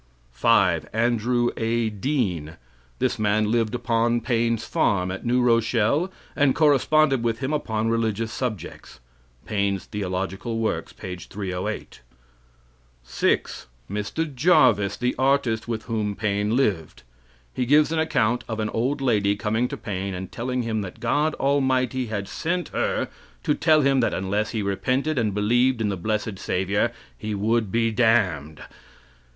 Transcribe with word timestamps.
5. 0.31 0.89
Andrew 0.93 1.51
A. 1.57 1.91
Dean. 1.91 2.55
This 2.97 3.19
man 3.19 3.51
lived 3.51 3.75
upon 3.75 4.19
Paine's 4.19 4.65
farm, 4.65 5.11
at 5.11 5.23
New 5.23 5.43
Rochelle, 5.43 6.11
and 6.35 6.55
corresponded 6.55 7.21
with 7.23 7.37
him 7.37 7.53
upon 7.53 7.87
religious 7.87 8.31
subjects. 8.33 8.99
Paine's 9.45 9.85
Theological 9.85 10.57
Works, 10.57 10.91
page 10.91 11.27
308. 11.27 12.01
6. 13.03 13.67
Mr. 13.87 14.33
Jarvis, 14.33 14.97
the 14.97 15.13
artist 15.19 15.67
with 15.67 15.83
whom 15.83 16.15
Paine 16.15 16.55
lived. 16.55 17.03
He 17.53 17.67
gives 17.67 17.91
an 17.91 17.99
account 17.99 18.43
of 18.49 18.59
an 18.59 18.69
old 18.69 19.01
lady 19.01 19.35
coming 19.35 19.67
to 19.67 19.77
Paine, 19.77 20.15
and 20.15 20.31
telling 20.31 20.63
him 20.63 20.81
that 20.81 20.99
God 20.99 21.35
Almighty 21.35 22.07
had 22.07 22.27
sent 22.27 22.69
her 22.69 23.07
to 23.43 23.53
tell 23.53 23.81
him 23.81 23.99
that 23.99 24.15
unless 24.15 24.49
he 24.49 24.63
repented 24.63 25.19
and 25.19 25.35
believed 25.35 25.79
in 25.79 25.89
the 25.89 25.95
blessed 25.95 26.39
savior 26.39 26.91
he 27.15 27.35
would 27.35 27.71
be 27.71 27.91
damned. 27.91 28.61